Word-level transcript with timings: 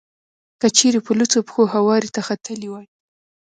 که 0.61 0.67
چېرې 0.77 0.99
په 1.05 1.11
لوڅو 1.17 1.39
پښو 1.47 1.63
هوارې 1.73 2.09
ته 2.15 2.21
ختلی 2.27 2.67
وای. 2.69 2.87